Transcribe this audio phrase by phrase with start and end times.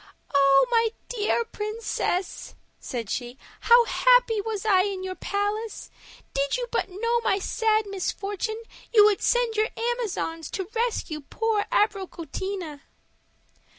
[0.33, 5.91] "Oh, my dear princess," said she, "how happy was I in your palace!
[6.33, 11.65] Did you but know my sad misfortune, you would send your Amazons to rescue poor
[11.71, 12.81] Abricotina."